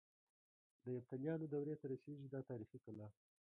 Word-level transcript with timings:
د 0.83 0.85
یفتلیانو 0.97 1.45
دورې 1.53 1.75
ته 1.79 1.85
رسيږي 1.91 2.27
دا 2.29 2.39
تاریخي 2.49 2.77
کلا. 2.85 3.07